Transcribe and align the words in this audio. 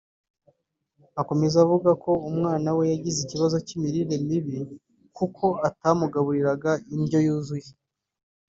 Akomeza 1.21 1.55
avuga 1.65 1.89
ko 2.03 2.09
uwo 2.17 2.29
mwana 2.39 2.69
we 2.77 2.83
yagize 2.91 3.17
ikibazo 3.21 3.55
cy’imirire 3.65 4.15
mibi 4.27 4.57
kuko 5.17 5.45
atamugaburiraga 5.67 6.71
indyo 6.95 7.19
yuzuye 7.25 7.69